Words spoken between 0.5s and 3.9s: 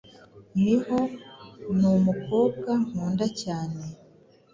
Miho numukobwa nkunda cyane.